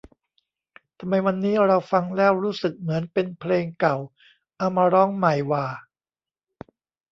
[0.99, 3.97] ทำไมวันนี้เราฟังแล้วรู้สึกเหมือนเป็นเพลงเก่า
[4.57, 5.65] เอามาร้องใหม่หว่า